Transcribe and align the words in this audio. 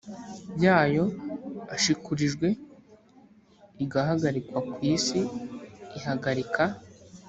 yayo 0.65 1.05
ashikurijwe 1.75 2.47
igahagarikwa 3.83 4.59
ku 4.69 4.75
isi 4.93 5.19
ihagarika 5.97 6.63